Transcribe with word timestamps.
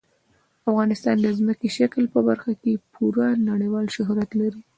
افغانستان 0.69 1.15
د 1.21 1.27
ځمکني 1.37 1.69
شکل 1.77 2.03
په 2.13 2.19
برخه 2.27 2.51
کې 2.61 2.81
پوره 2.93 3.27
نړیوال 3.49 3.85
شهرت 3.95 4.29
لري. 4.41 4.61